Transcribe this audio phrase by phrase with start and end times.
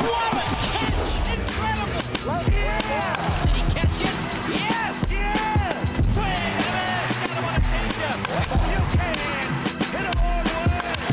[0.00, 1.10] What a catch!
[1.28, 2.00] Incredible!
[2.52, 3.44] Yeah!
[3.44, 4.18] Did he catch it?
[4.48, 4.96] Yes!
[5.10, 5.68] Yeah!
[6.14, 7.20] Swing and a miss.
[7.20, 8.18] Got him on a changeup.
[8.70, 9.14] You can
[9.92, 10.70] hit a home run.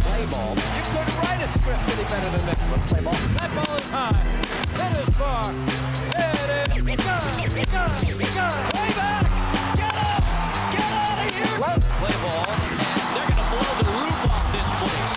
[0.07, 0.51] Play ball.
[0.55, 2.57] You couldn't write a script any better than that.
[2.71, 3.13] Let's play ball.
[3.13, 4.15] That ball is high.
[4.77, 5.51] It is far.
[6.15, 7.27] It is gone.
[7.67, 8.03] Gone.
[8.37, 8.63] Gone.
[8.77, 9.23] Way back.
[9.75, 10.23] Get up.
[10.71, 11.55] Get out of here.
[11.59, 12.47] Let's play ball.
[12.47, 15.13] And they're going to blow the roof off this place.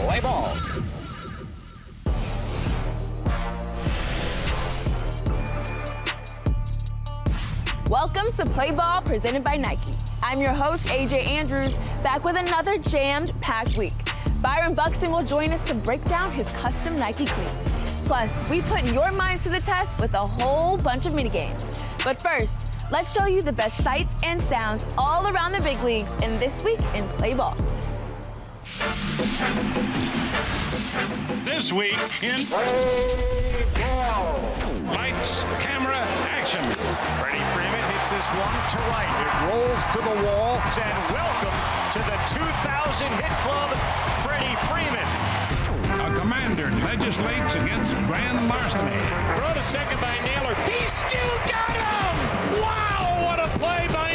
[0.00, 0.50] Play ball.
[8.04, 9.92] Welcome to Play Ball presented by Nike.
[10.24, 13.92] I'm your host, AJ Andrews, back with another jammed packed week.
[14.40, 18.00] Byron Buxton will join us to break down his custom Nike cleats.
[18.04, 21.64] Plus, we put your minds to the test with a whole bunch of mini games.
[22.02, 26.10] But first, let's show you the best sights and sounds all around the big leagues
[26.24, 27.56] in this week in Play Ball.
[31.44, 34.52] This week in Play Ball.
[34.86, 35.96] Lights, Camera,
[36.30, 36.64] Action.
[37.18, 37.41] Freddie Freeman hits
[38.12, 39.08] this one to right.
[39.24, 40.60] It rolls to the wall.
[40.76, 41.56] And welcome
[41.96, 43.70] to the 2000 Hit Club,
[44.20, 45.08] Freddie Freeman.
[45.96, 49.00] A commander legislates against grand larceny.
[49.36, 50.54] Throw to second by Naylor.
[50.68, 52.60] He still got him!
[52.60, 54.11] Wow, what a play by Naylor!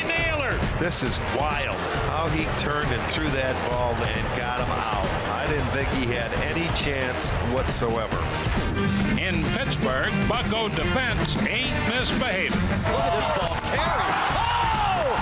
[0.80, 1.76] This is wild
[2.14, 5.10] how he turned and threw that ball and got him out.
[5.34, 8.16] I didn't think he had any chance whatsoever.
[9.18, 12.62] In Pittsburgh, Bucco defense ain't misbehaving.
[12.94, 14.14] Look at this ball carry.
[14.38, 15.18] Oh!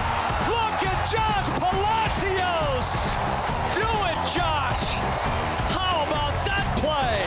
[0.52, 2.92] Look at Josh Palacios!
[3.80, 5.00] Do it, Josh!
[5.72, 7.24] How about that play?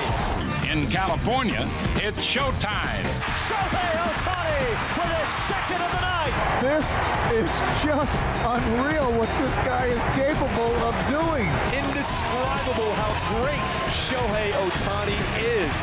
[0.78, 3.02] In California, it's showtime.
[3.50, 4.62] Shohei Ohtani
[4.94, 6.34] for the second of the night!
[6.62, 6.86] This
[7.34, 7.50] is
[7.82, 8.14] just
[8.46, 11.50] unreal what this guy is capable of doing.
[11.74, 13.10] Indescribable how
[13.42, 15.78] great Shohei Ohtani is.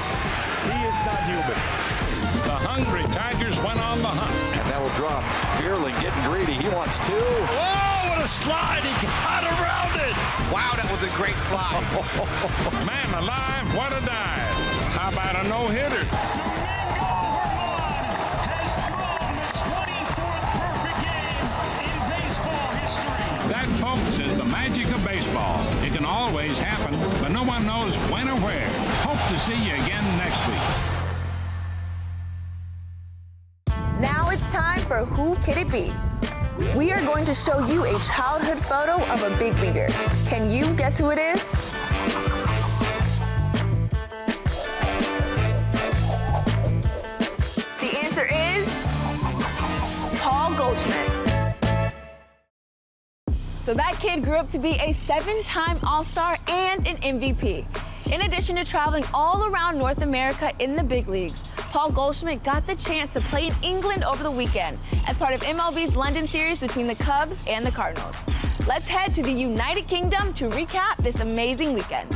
[0.72, 1.60] He is not human.
[2.48, 4.32] The hungry Tigers went on the hunt.
[4.56, 5.28] And that will drop.
[5.60, 6.56] Beerling getting greedy.
[6.56, 7.12] He wants two.
[7.12, 8.88] Oh, what a slide!
[8.88, 10.16] He got around it.
[10.56, 11.84] Wow, that was a great slide.
[12.88, 14.55] Man alive, what a dive!
[14.96, 16.04] How about a no-hitter?
[16.08, 21.44] Domingo Germán has thrown the 24th perfect game
[21.84, 23.12] in baseball history.
[23.52, 25.60] That, folks, is the magic of baseball.
[25.84, 28.70] It can always happen, but no one knows when or where.
[29.04, 30.64] Hope to see you again next week.
[34.00, 35.94] Now it's time for Who Could It Be?
[36.76, 39.88] We are going to show you a childhood photo of a big leaguer.
[40.26, 41.55] Can you guess who it is?
[53.66, 57.66] So that kid grew up to be a seven time All Star and an MVP.
[58.14, 62.68] In addition to traveling all around North America in the big leagues, Paul Goldschmidt got
[62.68, 66.60] the chance to play in England over the weekend as part of MLB's London series
[66.60, 68.16] between the Cubs and the Cardinals.
[68.68, 72.16] Let's head to the United Kingdom to recap this amazing weekend.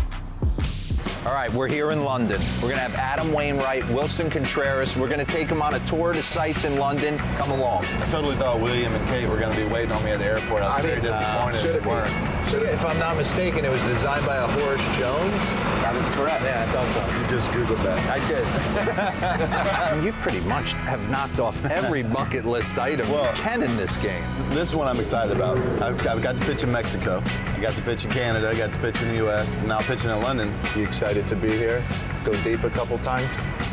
[1.26, 2.40] All right, we're here in London.
[2.62, 4.96] We're going to have Adam Wainwright, Willson Contreras.
[4.96, 7.18] We're going to take them on a tour to the sites in London.
[7.36, 7.84] Come along.
[7.86, 10.26] I totally thought William and Kate were going to be waiting on me at the
[10.26, 10.64] airport.
[10.64, 11.60] I was very uh, disappointed.
[11.62, 11.90] should they it be?
[11.90, 12.72] weren't.
[12.72, 15.44] If I'm not mistaken, it was designed by a Horace Jones.
[15.84, 16.42] That is correct.
[16.42, 17.19] Yeah, I thought so.
[17.30, 18.00] You just Googled that.
[18.10, 18.44] I did.
[19.76, 23.62] I mean, you pretty much have knocked off every bucket list item Well- you can
[23.62, 24.24] in this game.
[24.50, 25.58] This one I'm excited about.
[25.80, 27.22] I've, I've got to pitch in Mexico.
[27.56, 28.50] I got to pitch in Canada.
[28.50, 29.62] I got to pitch in the U.S.
[29.64, 30.52] Now pitching in London.
[30.76, 31.84] You excited to be here?
[32.26, 33.30] Go deep a couple times?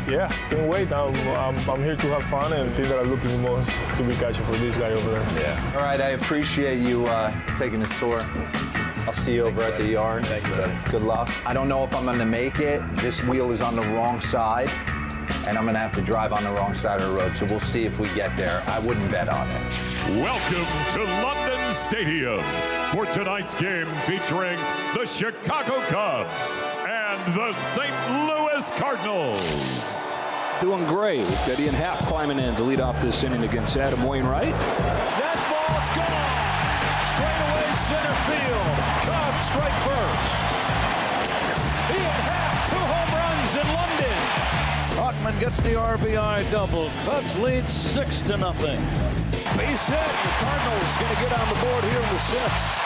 [0.07, 0.91] Yeah, can't wait.
[0.91, 4.13] I'm, I'm, I'm here to have fun and think that I'm looking more to be
[4.15, 5.41] catching for this guy over there.
[5.41, 5.71] Yeah.
[5.75, 8.21] All right, I appreciate you uh, taking the tour.
[9.07, 10.25] I'll see you over at the yarn.
[10.25, 10.91] Thank you, buddy.
[10.91, 11.29] Good luck.
[11.47, 12.81] I don't know if I'm going to make it.
[12.95, 14.69] This wheel is on the wrong side,
[15.47, 17.33] and I'm going to have to drive on the wrong side of the road.
[17.33, 18.61] So we'll see if we get there.
[18.67, 19.61] I wouldn't bet on it.
[20.21, 22.43] Welcome to London Stadium
[22.91, 24.59] for tonight's game featuring
[24.93, 27.93] the Chicago Cubs and the St.
[28.27, 30.15] Louis Cardinals.
[30.59, 34.51] Doing great with and Happ climbing in to lead off this inning against Adam Wainwright.
[34.51, 36.47] That ball's gone.
[37.15, 38.86] Straight away center field.
[39.45, 40.33] Strike first.
[41.93, 44.17] Ian Happ, two home runs in London.
[44.97, 46.89] Hockman gets the RBI double.
[47.05, 48.81] Cubs lead six to nothing.
[49.55, 49.97] Base hit.
[49.97, 52.81] The Cardinals going to get on the board here in the sixth.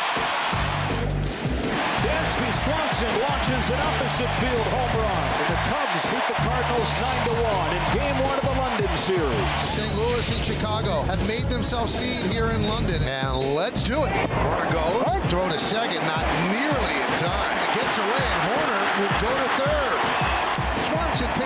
[2.04, 5.24] Dansby Swanson launches an opposite field home run.
[5.42, 8.98] And the Cubs beat the Cardinals 9 to 1 in game one of the London
[8.98, 9.50] series.
[9.70, 9.96] St.
[9.96, 13.02] Louis and Chicago have made themselves seen here in London.
[13.04, 14.12] And let's do it.
[14.30, 17.74] Runner goes, throw to second, not nearly in time.
[17.74, 19.91] Gets away, and Hoerner will go to third.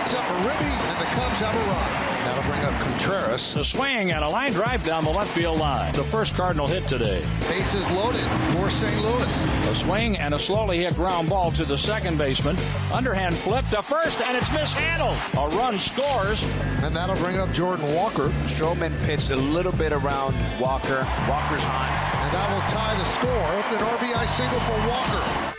[0.06, 2.06] Swung a Ribby, and the Cubs have a run.
[2.26, 3.54] That'll bring up Contreras.
[3.54, 5.92] The swing and a line drive down the left field line.
[5.94, 7.24] The first Cardinal hit today.
[7.48, 8.20] Bases loaded
[8.52, 9.02] for St.
[9.02, 9.44] Louis.
[9.44, 12.56] A swing and a slowly hit ground ball to the second baseman.
[12.92, 15.16] Underhand flip to first, and it's mishandled.
[15.38, 16.42] A run scores.
[16.82, 18.28] And that'll bring up Jordan Walker.
[18.46, 21.00] Stroman pitched a little bit around Walker.
[21.28, 22.22] Walker's high.
[22.22, 23.28] And that will tie the score.
[23.74, 25.55] An RBI single for Walker.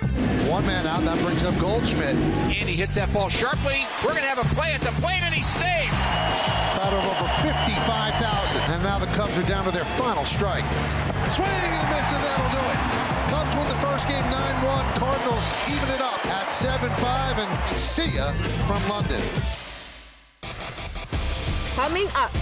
[0.58, 2.16] One man out, that brings up Goldschmidt.
[2.18, 3.86] And he hits that ball sharply.
[4.02, 5.94] We're going to have a play at the plate, and he's safe.
[6.74, 8.74] Crowd of over 55,000.
[8.74, 10.66] And now the Cubs are down to their final strike.
[11.30, 12.80] Swing and a miss, and that'll do it.
[13.30, 14.98] Cubs win the first game 9-1.
[14.98, 17.38] Cardinals even it up at 7-5.
[17.38, 18.34] And see ya
[18.66, 19.22] from London.
[21.78, 22.34] Coming up,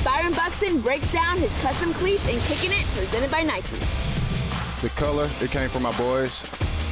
[0.00, 3.76] Byron Buxton breaks down his custom cleats and kicking it presented by Nike.
[4.80, 6.48] The color, it came from my boys.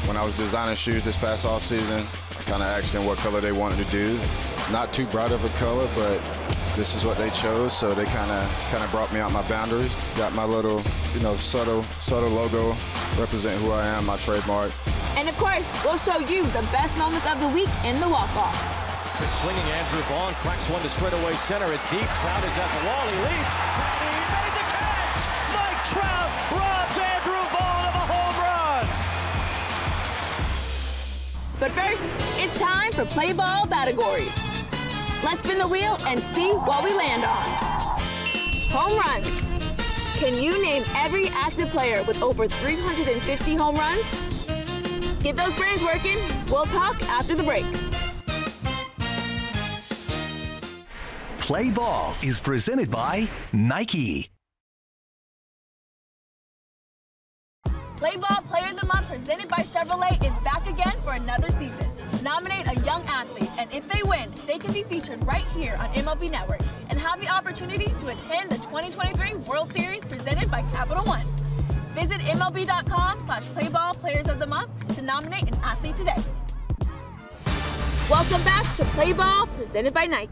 [0.06, 3.18] When I was designing shoes this past off season, I kind of asked them what
[3.18, 4.18] color they wanted to do.
[4.70, 6.20] Not too bright of a color, but
[6.76, 9.42] this is what they chose, so they kind of kind of brought me out my
[9.48, 9.96] boundaries.
[10.14, 10.80] Got my little,
[11.12, 12.76] you know, subtle subtle logo,
[13.18, 14.70] represent who I am, my trademark.
[15.16, 18.54] And of course, we'll show you the best moments of the week in the walk-off.
[19.18, 21.72] Been swinging Andrew Vaughn, cracks one to straightaway center.
[21.72, 22.06] It's deep.
[22.20, 23.08] Trout is at the wall.
[23.08, 23.54] He leaps.
[23.98, 25.22] He made the catch.
[25.56, 26.75] Mike Trout robs
[31.66, 32.04] But first,
[32.38, 34.32] it's time for play ball categories.
[35.24, 37.98] Let's spin the wheel and see what we land on.
[38.70, 40.20] Home runs.
[40.20, 44.04] Can you name every active player with over 350 home runs?
[45.24, 46.18] Get those brains working.
[46.48, 47.66] We'll talk after the break.
[51.40, 54.30] Play Ball is presented by Nike.
[57.96, 60.15] Play Ball Player of the Month presented by Chevrolet
[61.16, 61.86] another season.
[62.22, 65.88] Nominate a young athlete, and if they win, they can be featured right here on
[65.90, 66.60] MLB Network
[66.90, 71.26] and have the opportunity to attend the 2023 World Series presented by Capital One.
[71.94, 76.16] Visit MLB.com slash Playball Players of the Month to nominate an athlete today.
[78.10, 80.30] Welcome back to Play Ball presented by Nike.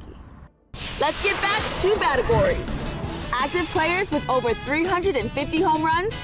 [1.01, 2.81] Let's get back to categories.
[3.33, 6.15] Active players with over 350 home runs.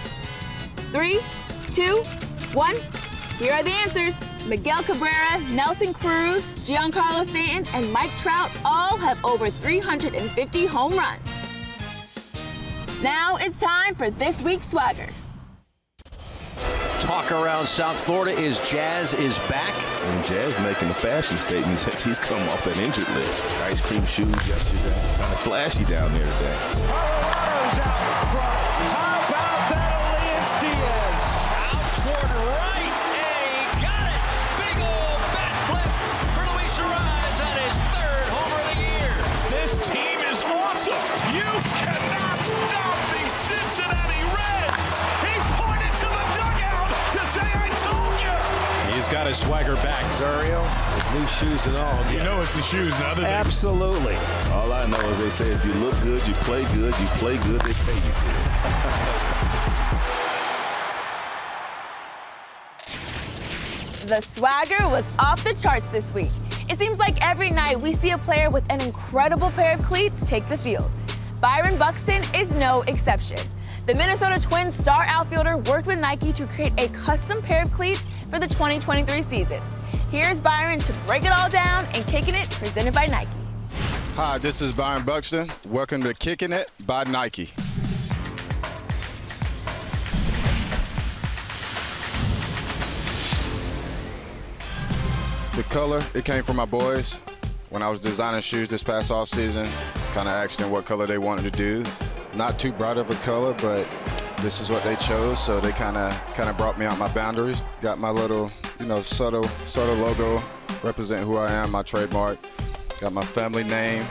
[0.93, 1.19] Three,
[1.73, 2.05] two,
[2.53, 2.77] one.
[3.39, 4.15] Here are the answers.
[4.47, 11.21] Miguel Cabrera, Nelson Cruz, Giancarlo Stanton, and Mike Trout all have over 350 home runs.
[13.03, 15.09] Now it's time for this week's swagger.
[17.01, 19.75] Talk around South Florida is Jazz is back.
[20.05, 23.51] And Jazz making a fashion statement since he's come off that injured list.
[23.63, 25.17] Ice cream shoes yesterday.
[25.17, 26.57] Kind of flashy down there today.
[26.73, 26.93] Oh,
[28.33, 29.10] oh, oh,
[49.11, 50.01] got his swagger back.
[50.19, 50.63] Zario,
[50.95, 52.13] with new shoes and all.
[52.13, 53.11] You know it's the shoes now.
[53.11, 53.29] doesn't it?
[53.29, 54.15] Absolutely.
[54.53, 57.37] All I know is they say if you look good, you play good, you play
[57.39, 58.37] good, they pay you good.
[64.07, 66.31] The swagger was off the charts this week.
[66.69, 70.25] It seems like every night we see a player with an incredible pair of cleats
[70.25, 70.91] take the field.
[71.41, 73.39] Byron Buxton is no exception.
[73.87, 78.03] The Minnesota Twins star outfielder worked with Nike to create a custom pair of cleats
[78.31, 79.61] for the 2023 season.
[80.09, 83.29] Here's Byron to break it all down and kicking it presented by Nike.
[84.15, 85.51] Hi, this is Byron Buxton.
[85.69, 87.47] Welcome to Kicking It by Nike.
[95.57, 97.15] The color, it came from my boys.
[97.71, 99.69] When I was designing shoes this past off season,
[100.13, 101.85] kind of them what color they wanted to do.
[102.35, 103.87] Not too bright of a color, but
[104.43, 107.13] this is what they chose, so they kind of kind of brought me out my
[107.13, 107.63] boundaries.
[107.81, 110.43] Got my little, you know, subtle subtle logo,
[110.83, 112.39] represent who I am, my trademark.
[113.01, 114.07] Got my family name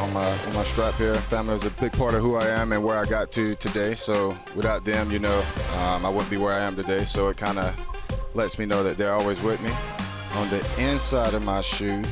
[0.00, 1.14] on my on my strap here.
[1.14, 3.94] Family is a big part of who I am and where I got to today.
[3.94, 5.42] So without them, you know,
[5.78, 7.04] um, I wouldn't be where I am today.
[7.04, 7.74] So it kind of
[8.34, 9.70] lets me know that they're always with me.
[10.34, 12.02] On the inside of my shoe,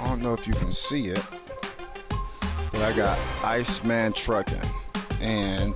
[0.00, 1.22] I don't know if you can see it,
[2.72, 4.58] but I got Iceman Trucking,
[5.20, 5.74] and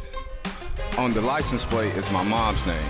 [0.98, 2.84] on the license plate is my mom's name.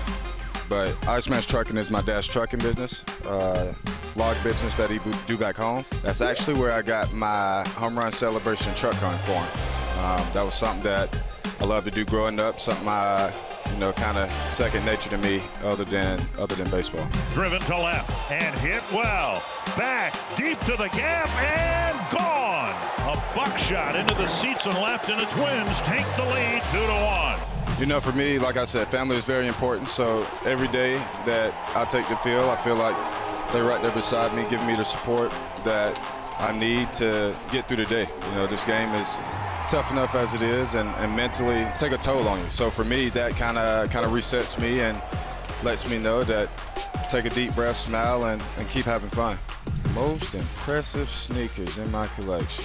[0.68, 3.74] But Ice Iceman's Trucking is my dad's trucking business, uh,
[4.16, 5.84] log business that he do back home.
[6.02, 10.04] That's actually where I got my home run celebration truck run for him.
[10.04, 11.16] Um, that was something that
[11.60, 13.32] I loved to do growing up, something I,
[13.70, 17.06] you know, kind of second nature to me, other than other than baseball.
[17.34, 19.42] Driven to left and hit well.
[19.76, 22.74] Back deep to the gap and gone.
[23.14, 27.04] A buckshot into the seats and left, and the Twins take the lead two to
[27.04, 27.51] one.
[27.78, 29.88] You know, for me, like I said, family is very important.
[29.88, 30.94] So every day
[31.26, 32.96] that I take the field, I feel like
[33.52, 35.32] they're right there beside me, giving me the support
[35.64, 35.98] that
[36.38, 38.06] I need to get through the day.
[38.28, 39.16] You know, this game is
[39.68, 42.50] tough enough as it is, and, and mentally take a toll on you.
[42.50, 45.00] So for me, that kind of kind of resets me and
[45.64, 46.48] lets me know that
[47.10, 49.36] take a deep breath, smile, and, and keep having fun.
[49.94, 52.64] Most impressive sneakers in my collection.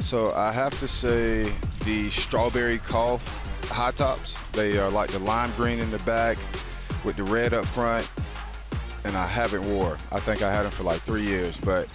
[0.00, 1.52] So I have to say
[1.84, 4.38] the strawberry cough high tops.
[4.52, 6.36] They are like the lime green in the back
[7.04, 8.10] with the red up front.
[9.04, 9.96] And I haven't wore.
[10.10, 11.88] I think I had them for like three years, but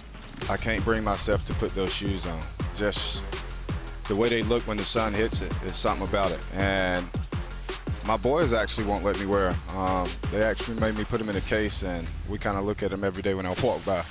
[0.48, 2.40] I can't bring myself to put those shoes on.
[2.74, 6.44] Just the way they look when the sun hits it is something about it.
[6.54, 7.06] And
[8.06, 9.76] my boys actually won't let me wear them.
[9.76, 12.82] Um, they actually made me put them in a case, and we kind of look
[12.82, 14.04] at them every day when I walk by.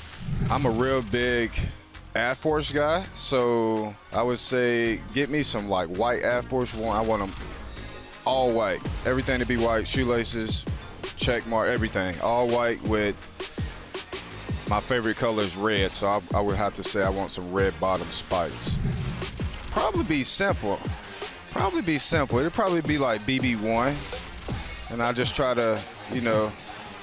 [0.50, 1.52] I'm a real big
[2.16, 6.96] Air Force guy, so I would say get me some like white Air Force One.
[6.96, 7.32] I want them
[8.26, 10.66] all white, everything to be white, shoelaces,
[11.16, 13.16] check mark, everything, all white with
[14.72, 17.52] my favorite color is red, so I, I would have to say I want some
[17.52, 18.78] red bottom spikes.
[19.72, 20.80] Probably be simple.
[21.52, 22.40] Probably be simple.
[22.40, 25.78] It'd probably be like BB1, and I just try to,
[26.14, 26.52] you know,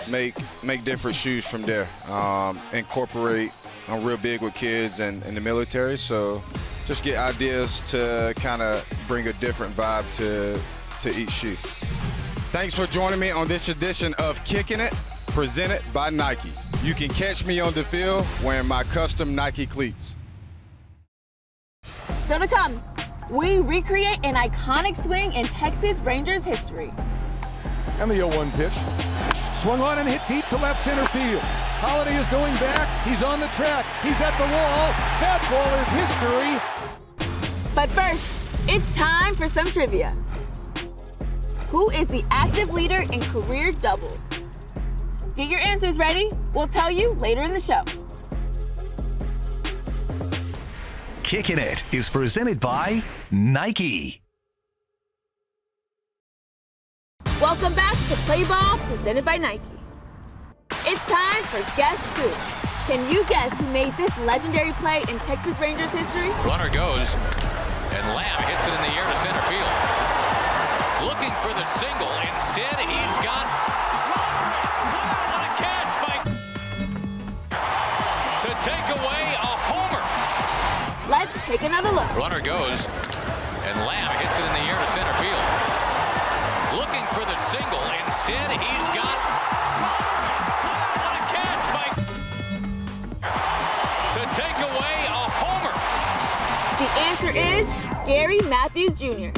[0.08, 1.86] make make different shoes from there.
[2.08, 3.52] Um, incorporate.
[3.88, 6.42] I'm real big with kids and in the military, so
[6.85, 10.61] just get ideas to kind of bring a different vibe to
[11.00, 11.54] to each shoe.
[12.50, 14.92] Thanks for joining me on this edition of Kicking It,
[15.28, 16.52] presented by Nike.
[16.83, 20.16] You can catch me on the field wearing my custom Nike cleats.
[22.26, 22.83] So to come,
[23.30, 26.90] we recreate an iconic swing in Texas Rangers history.
[28.00, 28.74] And the 0-1 pitch.
[29.54, 31.42] Swung on and hit deep to left center field.
[31.80, 33.06] Holliday is going back.
[33.06, 33.86] He's on the track.
[34.02, 34.92] He's at the wall.
[35.20, 36.78] That ball is history.
[37.74, 40.10] But first, it's time for some trivia.
[41.70, 44.28] Who is the active leader in career doubles?
[45.36, 46.30] Get your answers ready.
[46.54, 47.84] We'll tell you later in the show.
[51.22, 54.22] Kicking It is presented by Nike.
[57.48, 59.62] Welcome back to Play Ball, presented by Nike.
[60.84, 62.28] It's time for Guess Who.
[62.92, 66.28] Can you guess who made this legendary play in Texas Rangers history?
[66.44, 67.14] Runner goes,
[67.96, 69.64] and Lamb hits it in the air to center field.
[71.08, 72.12] Looking for the single.
[72.36, 73.48] Instead, he's got
[75.32, 76.20] what a catch by
[78.44, 80.04] to take away a homer.
[81.08, 82.14] Let's take another look.
[82.14, 82.84] Runner goes,
[83.64, 85.88] and Lamb hits it in the air to center field.
[87.38, 87.83] Single.
[88.04, 89.16] Instead, he's got
[90.99, 91.87] what a catch by
[94.14, 95.75] to take away a homer.
[96.78, 97.66] The answer is
[98.07, 99.30] Gary Matthews Jr.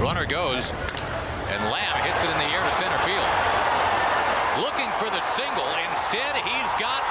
[0.00, 0.70] Runner goes,
[1.50, 3.28] and Lamb hits it in the air to center field.
[4.62, 5.66] Looking for the single.
[5.90, 7.02] Instead, he's got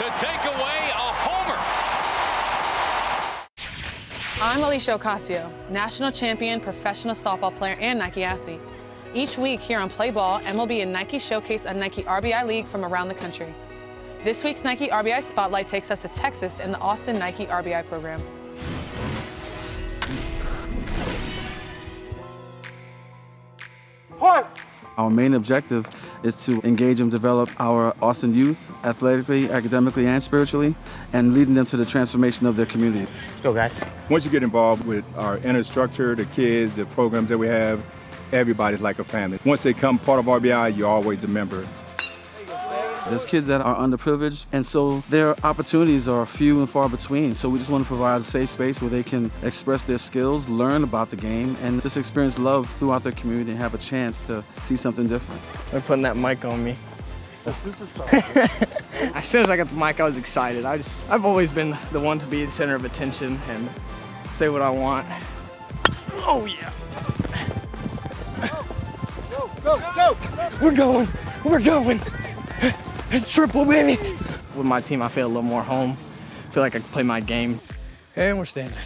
[0.00, 1.58] to take away a homer.
[4.40, 8.62] I'm Aleshia Ocasio, national champion, professional softball player, and Nike athlete.
[9.12, 12.86] Each week here on Play Ball, MLB and Nike showcase a Nike RBI league from
[12.86, 13.54] around the country.
[14.24, 18.22] This week's Nike RBI Spotlight takes us to Texas in the Austin Nike RBI program.
[24.96, 25.86] Our main objective
[26.22, 30.74] is to engage and develop our Austin youth athletically, academically, and spiritually,
[31.12, 33.10] and leading them to the transformation of their community.
[33.28, 33.80] Let's go, guys.
[34.08, 37.82] Once you get involved with our inner structure, the kids, the programs that we have,
[38.32, 39.38] everybody's like a family.
[39.44, 41.66] Once they come part of RBI, you're always a member.
[43.08, 47.34] There's kids that are underprivileged, and so their opportunities are few and far between.
[47.34, 50.48] So we just want to provide a safe space where they can express their skills,
[50.48, 54.26] learn about the game, and just experience love throughout their community and have a chance
[54.26, 55.40] to see something different.
[55.70, 56.76] They're putting that mic on me.
[57.46, 60.66] as soon as I got the mic, I was excited.
[60.66, 63.68] I just, I've always been the one to be the center of attention and
[64.32, 65.06] say what I want.
[66.26, 66.70] Oh yeah.
[69.64, 69.92] Go, go!
[69.94, 70.16] Go.
[70.62, 71.08] We're going.
[71.44, 72.00] We're going.
[73.12, 74.00] It's triple, baby.
[74.54, 75.98] With my team, I feel a little more home.
[76.48, 77.60] I feel like I can play my game.
[78.16, 78.78] And we're standing.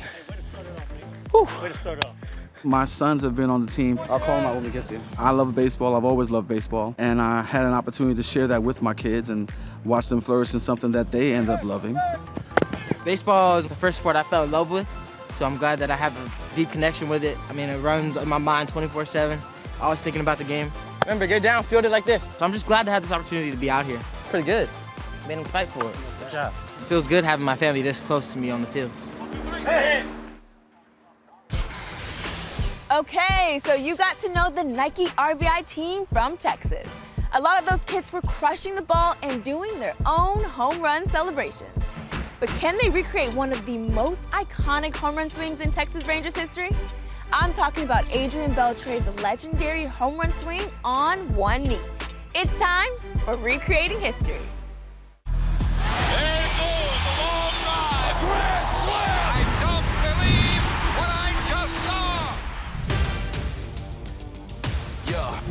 [1.33, 2.15] Way to start off.
[2.63, 3.99] My sons have been on the team.
[4.09, 5.01] I'll call them out when we get there.
[5.19, 5.95] I love baseball.
[5.95, 6.95] I've always loved baseball.
[6.97, 9.53] And I had an opportunity to share that with my kids and
[9.85, 11.99] watch them flourish in something that they end up loving.
[13.05, 14.89] Baseball is the first sport I fell in love with,
[15.33, 17.37] so I'm glad that I have a deep connection with it.
[17.51, 19.39] I mean, it runs in my mind 24/7.
[19.83, 20.73] I I was thinking about the game.
[21.03, 22.23] Remember, get down, field it like this.
[22.39, 24.01] So I'm just glad to have this opportunity to be out here.
[24.35, 24.69] It's pretty good.
[25.29, 25.95] Made him fight for it.
[26.19, 26.53] Good job.
[26.89, 28.91] feels good having my family this close to me on the field.
[32.91, 36.85] Okay, so you got to know the Nike RBI team from Texas.
[37.35, 41.07] A lot of those kids were crushing the ball and doing their own home run
[41.07, 41.79] celebrations.
[42.41, 46.35] But can they recreate one of the most iconic home run swings in Texas Rangers
[46.35, 46.71] history?
[47.33, 51.79] I'm talking about Adrian Beltre's legendary home run swing on one knee.
[52.37, 52.91] It's time
[53.25, 54.41] for recreating history.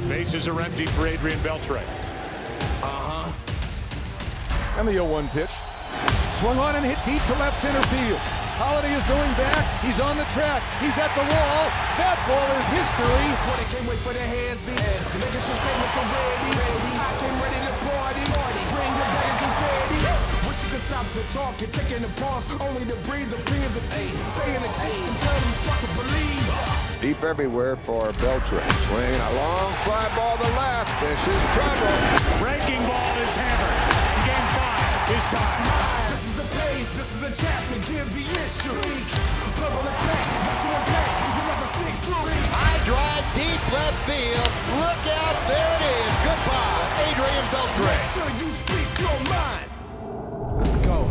[0.10, 1.82] Bases are empty for Adrian Beltre.
[2.84, 3.32] Uh-huh.
[4.78, 5.52] And the 0-1 pitch.
[6.34, 8.43] Swung on and hit deep to left center field.
[8.54, 9.66] Holliday is going back.
[9.82, 10.62] He's on the track.
[10.78, 11.62] He's at the wall.
[11.98, 13.26] That ball is history.
[13.74, 14.78] can't wait for the hands in.
[14.78, 16.54] Making sure statements are ready.
[17.02, 18.24] I came ready to party.
[18.30, 20.00] Bring your bag of confetti.
[20.46, 21.58] Wish you could stop the talk.
[21.58, 22.46] You're taking the pause.
[22.62, 24.14] Only to breathe the premiums of tea.
[24.30, 26.46] Stay in the chase until you start to believe.
[27.02, 28.62] Deep everywhere for Beltre.
[28.86, 30.94] Swinging a long fly ball to left.
[31.02, 31.90] This is trouble.
[32.38, 33.78] Breaking ball is hammered.
[34.30, 36.03] Game five is time.
[36.84, 36.98] This is a page.
[36.98, 37.76] This is a chapter.
[37.92, 38.24] Give the.
[39.56, 40.26] Purple attack.
[40.44, 41.12] Not to impact.
[41.24, 42.28] You never stick through.
[42.52, 44.52] High drive deep left field.
[44.84, 45.36] Look out.
[45.48, 46.12] There it is.
[46.28, 47.08] Goodbye.
[47.08, 47.88] Adrian Beltre.
[47.88, 49.68] Make sure you speak your mind.
[50.58, 51.03] Let's go.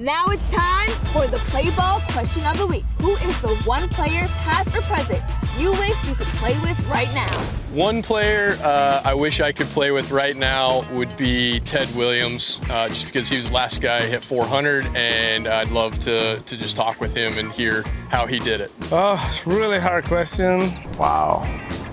[0.00, 2.84] Now it's time for the play ball question of the week.
[3.00, 5.20] Who is the one player, past or present,
[5.58, 7.38] you wish you could play with right now?
[7.74, 12.62] One player uh, I wish I could play with right now would be Ted Williams,
[12.70, 16.56] uh, just because he was the last guy hit 400, and I'd love to, to
[16.56, 18.72] just talk with him and hear how he did it.
[18.90, 20.72] Oh, it's a really hard question.
[20.96, 21.42] Wow,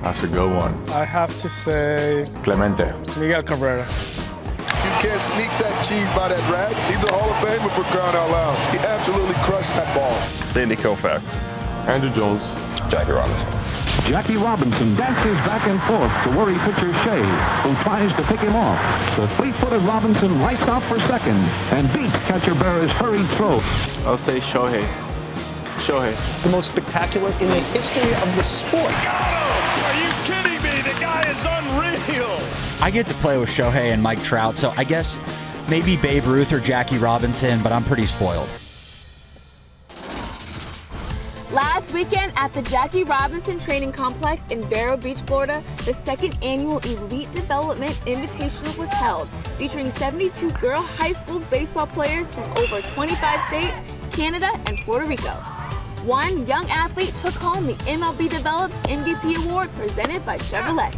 [0.02, 0.74] that's a good one.
[0.91, 2.93] I have to say Clemente.
[3.20, 3.86] Miguel Cabrera.
[4.98, 6.74] You can't sneak that cheese by that rag.
[6.90, 8.58] He's a Hall of Famer for crying out loud.
[8.74, 10.12] He absolutely crushed that ball.
[10.50, 11.38] Sandy Koufax.
[11.86, 12.58] Andruw Jones.
[12.90, 13.52] Jackie Robinson.
[14.10, 17.22] Jackie Robinson dances back and forth to worry pitcher Shea,
[17.62, 18.82] who tries to pick him off.
[19.18, 21.38] The three-footed Robinson lights out for second
[21.78, 23.62] and beats catcher Berra's hurried throw.
[24.10, 24.82] I'll say Shohei.
[25.78, 26.18] Shohei.
[26.42, 29.47] The most spectacular in the history of the sport.
[32.80, 35.18] I get to play with Shohei and Mike Trout, so I guess
[35.68, 38.48] maybe Babe Ruth or Jackie Robinson, but I'm pretty spoiled.
[41.52, 46.78] Last weekend at the Jackie Robinson Training Complex in Vero Beach, Florida, the second annual
[46.80, 53.40] Elite Development Invitational was held, featuring 72 girl high school baseball players from over 25
[53.48, 53.76] states,
[54.12, 55.32] Canada, and Puerto Rico.
[56.04, 60.94] One young athlete took home the MLB Develops MVP award presented by Chevrolet.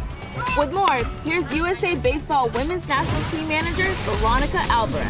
[0.58, 5.06] With more, here's USA Baseball Women's National Team Manager Veronica Alvarez.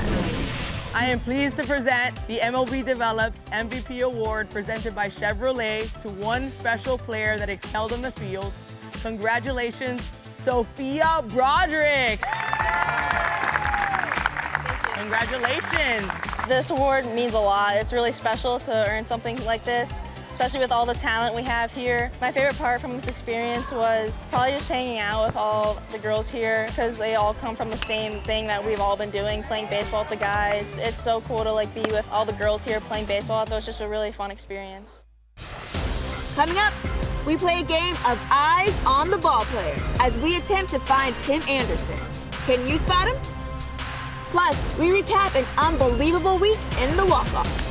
[0.92, 6.50] I am pleased to present the MLB Develops MVP Award presented by Chevrolet to one
[6.50, 8.52] special player that excelled on the field.
[9.02, 12.20] Congratulations, Sophia Broderick.
[14.94, 16.10] Congratulations.
[16.48, 17.76] This award means a lot.
[17.76, 20.00] It's really special to earn something like this,
[20.40, 22.10] especially with all the talent we have here.
[22.18, 26.30] My favorite part from this experience was probably just hanging out with all the girls
[26.30, 29.66] here because they all come from the same thing that we've all been doing, playing
[29.66, 30.72] baseball with the guys.
[30.78, 33.42] It's so cool to like be with all the girls here playing baseball.
[33.42, 35.04] It was just a really fun experience.
[36.36, 36.72] Coming up,
[37.26, 41.14] we play a game of eyes on the ball player as we attempt to find
[41.18, 41.98] Tim Anderson.
[42.46, 43.16] Can you spot him?
[44.32, 47.70] Plus, we recap an unbelievable week in the walk-off.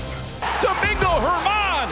[0.61, 1.91] Domingo Germán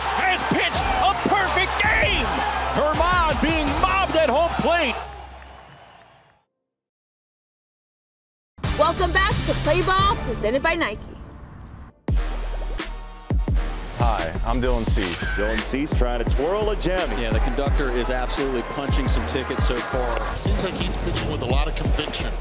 [9.68, 11.02] Play Ball, presented by Nike.
[13.98, 15.18] Hi, I'm Dylan Cease.
[15.36, 17.10] Dylan Cease trying to twirl a gem.
[17.20, 20.38] Yeah, the conductor is absolutely punching some tickets so far.
[20.38, 22.32] Seems like he's pitching with a lot of conviction.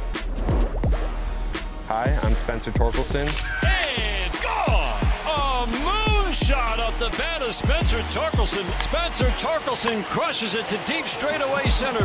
[1.89, 3.27] Hi, I'm Spencer Torkelson.
[3.67, 5.03] And gone!
[5.27, 8.65] A moonshot up the bat of Spencer Torkelson.
[8.81, 12.05] Spencer Torkelson crushes it to deep straightaway center.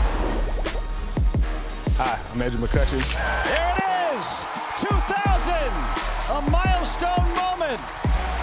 [1.97, 3.03] Hi, I'm Andrew McCutchen.
[3.43, 4.50] There it is!
[6.31, 6.47] 2000!
[6.47, 7.79] A milestone moment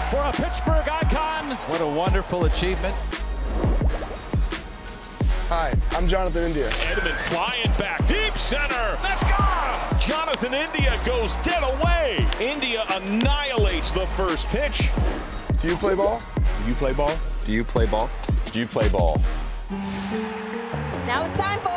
[0.09, 1.55] for a Pittsburgh icon.
[1.67, 2.95] What a wonderful achievement.
[5.49, 6.69] Hi, I'm Jonathan India.
[6.69, 8.99] Edman flying back, deep center.
[9.01, 9.99] That's gone!
[9.99, 12.25] Jonathan India goes dead away.
[12.39, 14.91] India annihilates the first pitch.
[15.59, 16.21] Do you play ball?
[16.35, 17.17] Do you play ball?
[17.45, 18.09] Do you play ball?
[18.51, 19.19] Do you play ball?
[19.71, 21.69] Now it's time for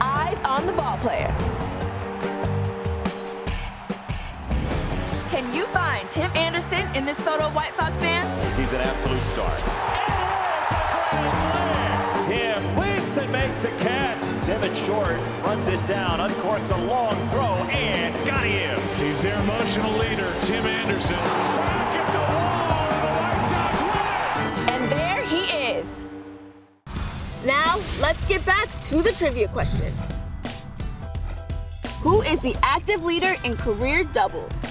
[0.00, 1.34] Eyes on the Ball Player.
[5.34, 8.28] Can you find Tim Anderson in this photo of White Sox fans?
[8.56, 9.50] He's an absolute star.
[12.28, 14.46] Tim leaps and makes the catch.
[14.46, 18.80] David Short runs it down, uncorks a long throw, and got him.
[18.96, 21.16] He's their emotional leader, Tim Anderson.
[21.16, 22.20] Back at the
[24.68, 25.84] wall, And there he is.
[27.44, 29.92] Now, let's get back to the trivia question.
[32.02, 34.63] Who is the active leader in career doubles?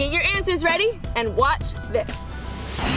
[0.00, 2.08] Get your answers ready and watch this.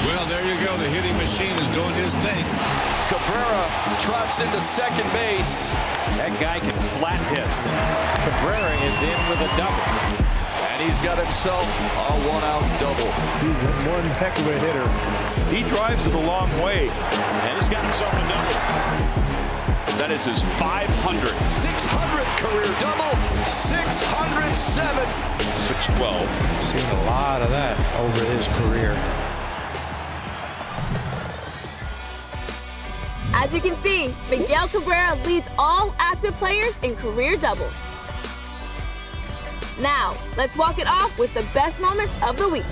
[0.07, 0.71] Well, there you go.
[0.79, 2.45] The hitting machine is doing his thing.
[3.11, 3.67] Cabrera
[3.99, 5.75] trots into second base.
[6.15, 7.43] That guy can flat hit.
[8.23, 9.83] Cabrera is in with a double.
[10.63, 11.67] And he's got himself
[12.07, 13.11] a one-out double.
[13.43, 13.59] He's
[13.91, 14.87] one heck of a hitter.
[15.51, 16.87] He drives it a long way.
[16.87, 18.55] And he's got himself a double.
[19.99, 23.11] That is his 500, 600th career double,
[23.43, 25.32] 607.
[25.67, 26.29] 612.
[26.63, 28.91] Seen a lot of that over his career.
[33.33, 37.73] As you can see, Miguel Cabrera leads all active players in career doubles.
[39.79, 42.65] Now, let's walk it off with the best moments of the week.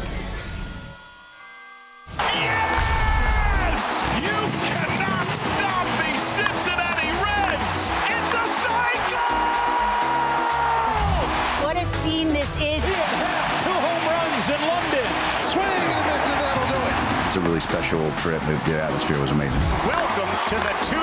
[17.72, 18.44] Special trip.
[18.52, 19.56] The, the atmosphere was amazing.
[19.88, 21.00] Welcome to the 2000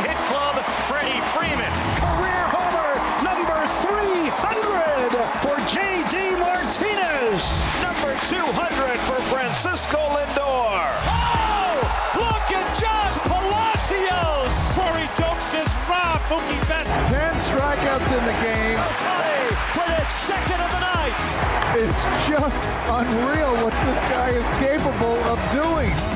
[0.00, 0.56] Hit Club,
[0.88, 1.68] Freddie Freeman.
[2.00, 5.12] Career homer number 300
[5.44, 6.40] for J.D.
[6.40, 7.44] Martinez.
[7.84, 10.88] Number 200 for Francisco Lindor.
[11.04, 11.76] Oh,
[12.16, 14.56] look at Josh Palacios.
[14.72, 16.88] Corey Dopes just robbed Mookie Betts.
[17.12, 18.69] Ten strikeouts in the game.
[21.90, 26.09] It's just unreal what this guy is capable of doing.